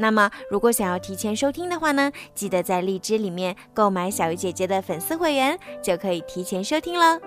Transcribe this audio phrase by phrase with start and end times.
[0.00, 7.18] 那么，如果想要提前收听的话呢，记得在荔枝里面购买小鱼姐姐的粉丝会员，就可以提前收听了。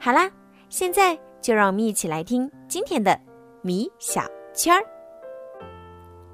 [0.00, 0.28] 好啦，
[0.68, 3.16] 现在就让我们一起来听今天的
[3.62, 4.82] 米小圈儿。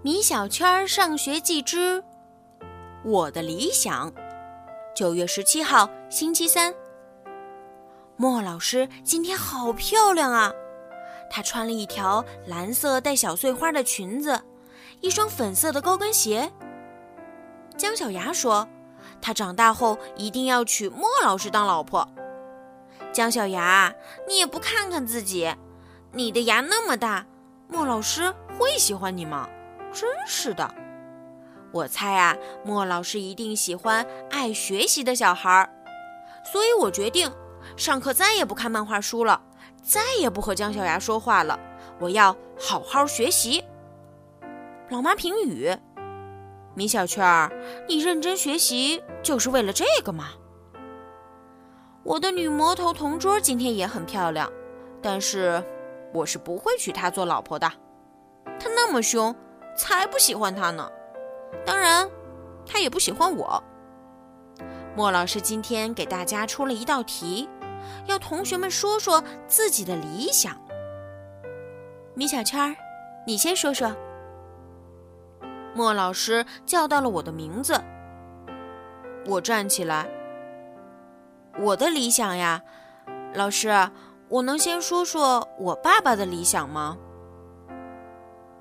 [0.01, 2.03] 米小圈儿上学记之
[3.05, 4.11] 我的理想。
[4.97, 6.75] 九月十七号，星期三。
[8.17, 10.51] 莫老师今天好漂亮啊！
[11.31, 14.41] 她穿了一条蓝色带小碎花的裙子，
[15.01, 16.51] 一双粉色的高跟鞋。
[17.77, 18.69] 姜小牙说
[19.23, 22.09] ：“他长大后一定要娶莫老师当老婆。”
[23.13, 23.93] 姜小牙，
[24.27, 25.55] 你也不看看自己，
[26.13, 27.25] 你的牙那么大，
[27.69, 29.49] 莫老师会喜欢你吗？
[29.93, 30.75] 真是的，
[31.73, 35.71] 我猜啊，莫老师一定喜欢爱学习的小孩儿，
[36.53, 37.33] 所以我决定
[37.77, 39.41] 上课再也不看漫画书了，
[39.83, 41.59] 再也不和姜小牙说话了。
[41.99, 43.65] 我要好好学习。
[44.91, 45.71] 老妈评语：
[46.75, 47.53] 米小圈儿，
[47.87, 50.31] 你认真学习就是为了这个吗？
[52.05, 54.51] 我的女魔头同桌今天也很漂亮，
[55.03, 55.63] 但是
[56.15, 57.71] 我是不会娶她做老婆的，
[58.59, 59.35] 她那么凶。
[59.77, 60.91] 才不喜欢她呢，
[61.65, 62.11] 当然，
[62.67, 63.63] 他也不喜欢我。
[64.97, 67.49] 莫老师今天给大家出了一道题，
[68.07, 70.61] 要同学们说说自己的理想。
[72.15, 72.75] 米小圈儿，
[73.25, 73.95] 你先说说。
[75.79, 77.81] 莫老师叫到了我的名字，
[79.27, 80.09] 我站起来。
[81.57, 82.61] 我的理想呀，
[83.33, 83.89] 老师，
[84.29, 86.99] 我能先说说我爸爸的理想吗？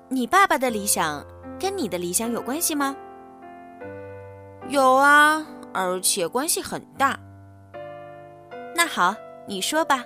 [0.08, 1.26] 你爸爸的理想
[1.58, 2.94] 跟你的理想有关系吗？
[4.68, 7.18] 有啊，而且关系很大。
[8.76, 9.12] 那好，
[9.44, 10.04] 你说吧。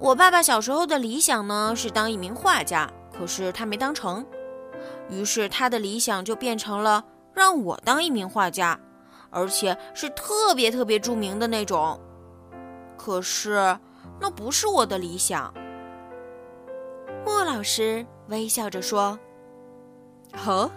[0.00, 4.26] 我爸爸小时候的理想呢是当一名画家，可是他没当成，
[5.08, 8.78] 于是他的理想就变成了让我当一名画家，
[9.30, 12.00] 而且是特别特别著名的那种。
[12.96, 13.78] 可是
[14.20, 15.52] 那不是我的理想。
[17.24, 18.04] 莫老师。
[18.28, 19.18] 微笑着说
[20.46, 20.70] ：“哦，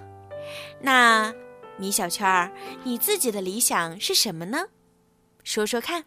[0.81, 1.33] 那
[1.77, 2.51] 米小圈儿，
[2.83, 4.65] 你自己的理想是什么呢？
[5.45, 6.03] 说说看。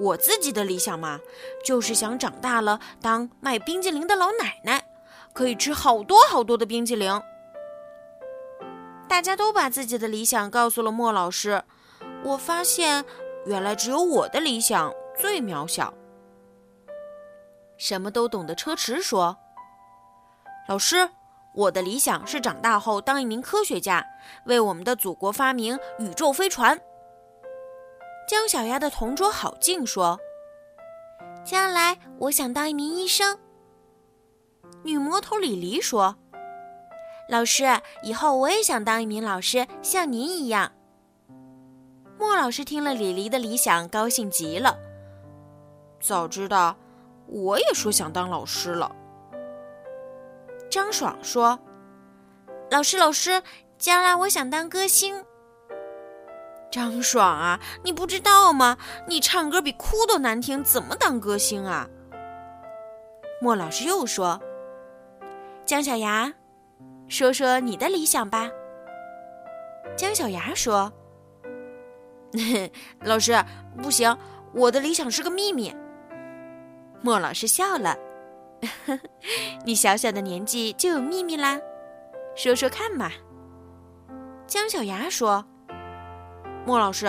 [0.00, 1.20] 我自己的理想嘛，
[1.64, 4.84] 就是想长大了当卖冰激凌的老奶奶，
[5.34, 7.22] 可以吃好多好多的冰激凌。”
[9.06, 11.62] 大家都把自己的理想告诉了莫老师，
[12.24, 13.04] 我发现
[13.44, 15.92] 原来只有我的理想最渺小。
[17.76, 19.36] 什么都懂的车迟说。
[20.66, 21.10] 老师，
[21.54, 24.04] 我的理想是长大后当一名科学家，
[24.46, 26.80] 为我们的祖国发明宇宙飞船。
[28.26, 30.18] 姜小牙的同桌郝静说
[31.44, 33.38] ：“将来我想当一名医生。”
[34.84, 36.16] 女魔头李黎说
[37.28, 37.64] ：“老师，
[38.02, 40.72] 以后我也想当一名老师，像您一样。”
[42.20, 44.78] 莫老师听了李黎的理想，高兴极了。
[46.00, 46.76] 早知道，
[47.26, 48.94] 我也说想当老师了。
[50.70, 51.58] 张爽说
[52.70, 53.42] ：“老师，老师，
[53.78, 55.24] 将来我想当歌星。”
[56.70, 58.76] 张爽啊，你不知道吗？
[59.08, 61.88] 你唱歌比哭都难听，怎么当歌星啊？
[63.40, 64.40] 莫老师又说
[65.66, 66.30] ：“姜小牙，
[67.08, 68.50] 说说你的理想吧。”
[69.96, 70.92] 姜小牙说
[73.00, 73.32] ：“老师，
[73.82, 74.14] 不行，
[74.52, 75.74] 我的理想是个秘密。”
[77.00, 77.96] 莫老师笑了。
[79.64, 81.58] 你小小的年纪就有秘密啦，
[82.34, 83.10] 说说看嘛。
[84.46, 85.44] 姜小牙说
[86.66, 87.06] ：“莫老师，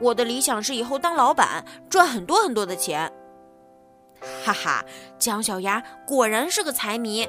[0.00, 3.12] 我的理想是以后当老板，赚很多很多的钱。”
[4.44, 4.84] 哈哈，
[5.18, 7.28] 姜小牙果然是个财迷。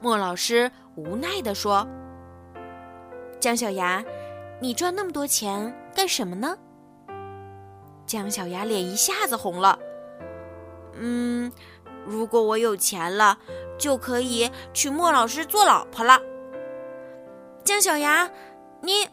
[0.00, 1.86] 莫老师无奈地说
[3.38, 4.02] ：“姜小牙，
[4.60, 6.56] 你赚那么多钱干什么呢？”
[8.06, 9.78] 姜小牙脸一下子红了。
[10.94, 11.52] 嗯，
[12.04, 13.38] 如果我有钱了，
[13.78, 16.18] 就可以娶莫老师做老婆了。
[17.62, 18.28] 姜小牙，
[18.80, 19.06] 你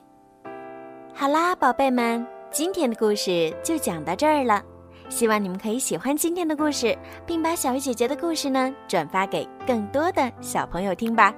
[1.14, 4.64] 好啦，宝贝们，今天的故事就讲到这儿了。
[5.10, 11.34] 希望你们可以喜欢今天的故事，并把小鱼姐姐的故事呢转发给更多的小朋友听吧。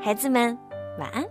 [0.00, 0.56] 孩子们，
[0.98, 1.24] 晚安。